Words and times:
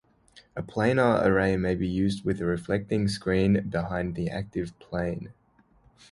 A 0.55 0.63
planar 0.63 1.23
array 1.23 1.55
may 1.57 1.75
be 1.75 1.87
used 1.87 2.25
with 2.25 2.41
a 2.41 2.45
reflecting 2.47 3.07
screen 3.07 3.69
behind 3.69 4.15
the 4.15 4.31
active 4.31 4.73
plane. 4.79 5.31